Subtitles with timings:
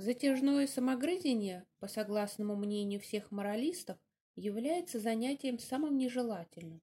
[0.00, 3.98] Затяжное самогрызение, по согласному мнению всех моралистов,
[4.36, 6.80] является занятием самым нежелательным.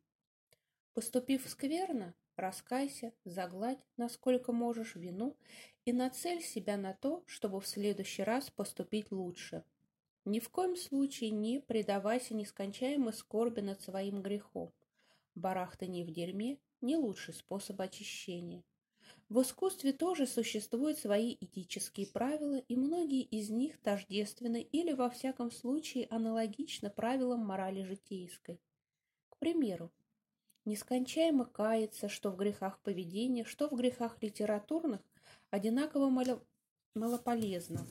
[0.94, 5.38] Поступив скверно, раскайся, загладь, насколько можешь, вину
[5.86, 9.64] и нацель себя на то, чтобы в следующий раз поступить лучше.
[10.26, 14.74] Ни в коем случае не предавайся нескончаемой скорби над своим грехом.
[15.36, 18.66] Барахтание в дерьме– не лучший способ очищения.
[19.30, 25.50] В искусстве тоже существуют свои этические правила, и многие из них тождественны или, во всяком
[25.50, 28.60] случае, аналогичны правилам морали житейской.
[29.30, 29.92] К примеру,
[30.64, 35.02] нескончаемо каяться, что в грехах поведения, что в грехах литературных,
[35.50, 36.12] одинаково
[36.94, 37.84] малополезно.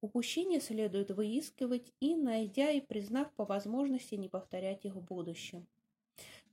[0.00, 5.66] Упущения следует выискивать и, найдя и признав по возможности, не повторять их в будущем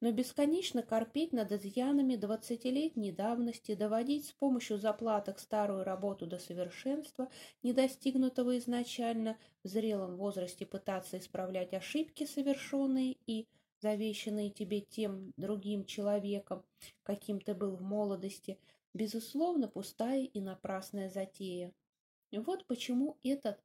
[0.01, 7.29] но бесконечно корпеть над изъянами двадцатилетней давности, доводить с помощью заплаток старую работу до совершенства,
[7.63, 13.47] не достигнутого изначально, в зрелом возрасте пытаться исправлять ошибки, совершенные и
[13.81, 16.63] завещанные тебе тем другим человеком,
[17.03, 18.59] каким ты был в молодости,
[18.93, 21.73] безусловно, пустая и напрасная затея.
[22.31, 23.59] Вот почему этот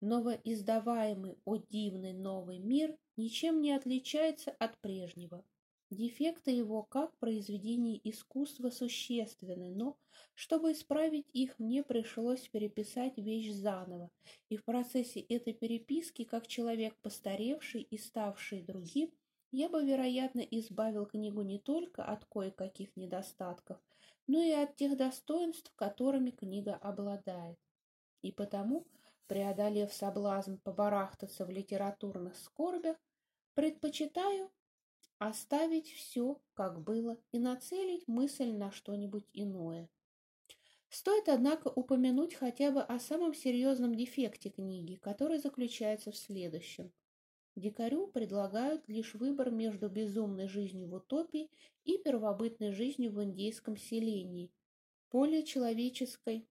[0.00, 5.44] новоиздаваемый, о дивный новый мир ничем не отличается от прежнего.
[5.90, 9.98] Дефекты его как произведений искусства существенны, но,
[10.34, 14.08] чтобы исправить их, мне пришлось переписать вещь заново,
[14.48, 19.10] и в процессе этой переписки, как человек постаревший и ставший другим,
[19.50, 23.80] я бы, вероятно, избавил книгу не только от кое-каких недостатков,
[24.28, 27.58] но и от тех достоинств, которыми книга обладает.
[28.22, 28.86] И потому,
[29.26, 32.96] преодолев соблазн побарахтаться в литературных скорбях,
[33.54, 34.52] предпочитаю
[35.20, 39.90] оставить все, как было, и нацелить мысль на что-нибудь иное.
[40.88, 46.90] Стоит, однако, упомянуть хотя бы о самом серьезном дефекте книги, который заключается в следующем.
[47.54, 51.50] Дикарю предлагают лишь выбор между безумной жизнью в утопии
[51.84, 54.50] и первобытной жизнью в индейском селении,
[55.12, 56.48] более человеческой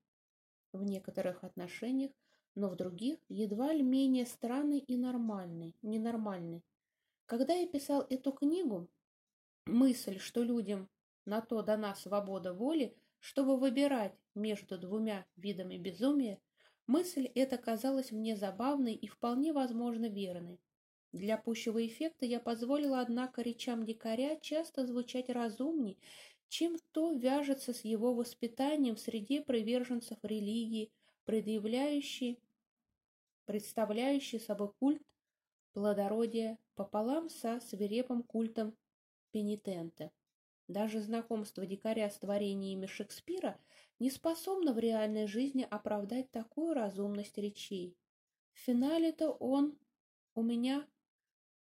[0.73, 2.11] в некоторых отношениях,
[2.53, 6.63] но в других едва ли менее странной и нормальной, ненормальной.
[7.29, 8.89] Когда я писал эту книгу,
[9.67, 10.89] мысль, что людям
[11.25, 16.39] на то дана свобода воли, чтобы выбирать между двумя видами безумия,
[16.87, 20.59] мысль эта казалась мне забавной и вполне возможно верной.
[21.11, 25.99] Для пущего эффекта я позволила, однако, речам дикаря часто звучать разумней,
[26.47, 30.91] чем то вяжется с его воспитанием в среде приверженцев религии,
[31.25, 32.39] предъявляющий,
[33.45, 35.03] представляющий собой культ
[35.79, 38.75] плодородия пополам со свирепым культом
[39.31, 40.11] пенитента.
[40.67, 43.57] Даже знакомство дикаря с творениями Шекспира
[43.97, 47.95] не способно в реальной жизни оправдать такую разумность речей.
[48.51, 49.77] В финале-то он
[50.35, 50.85] у меня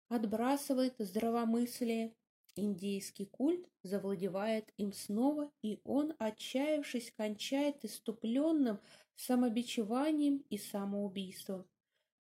[0.07, 2.15] отбрасывает здравомыслие.
[2.55, 8.79] Индейский культ завладевает им снова, и он, отчаявшись, кончает иступленным
[9.17, 11.65] самобичеванием и самоубийством.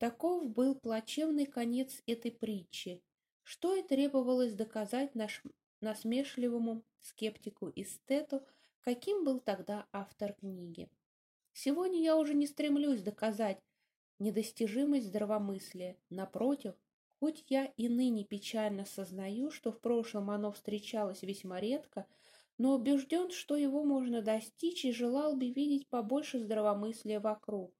[0.03, 3.01] Таков был плачевный конец этой притчи,
[3.45, 5.45] что и требовалось доказать наш
[5.81, 8.45] насмешливому скептику-эстету,
[8.81, 10.91] каким был тогда автор книги.
[11.53, 13.61] Сегодня я уже не стремлюсь доказать
[14.19, 15.97] недостижимость здравомыслия.
[16.11, 16.75] Напротив,
[17.21, 22.09] хоть я и ныне печально сознаю, что в прошлом оно встречалось весьма редко,
[22.59, 27.73] но убежден, что его можно достичь и желал бы видеть побольше здравомыслия вокруг.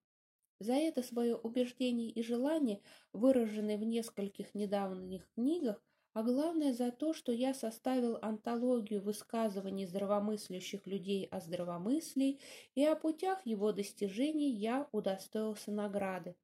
[0.63, 2.81] За это свое убеждение и желание,
[3.13, 10.87] выраженные в нескольких недавних книгах, а главное за то, что я составил антологию высказываний здравомыслящих
[10.87, 12.39] людей о здравомыслии,
[12.77, 16.37] и о путях его достижений я удостоился награды.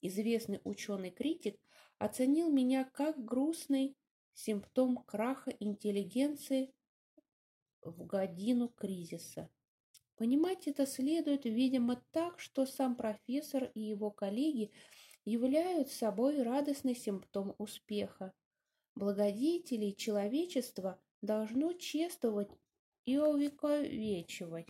[0.00, 1.60] Известный ученый-критик
[1.98, 3.98] оценил меня как грустный
[4.32, 6.72] симптом краха интеллигенции
[7.82, 9.50] в годину кризиса.
[10.18, 14.72] Понимать это следует, видимо, так, что сам профессор и его коллеги
[15.24, 18.34] являют собой радостный симптом успеха.
[18.96, 22.50] Благодетелей человечества должно чествовать
[23.06, 24.66] и увековечивать.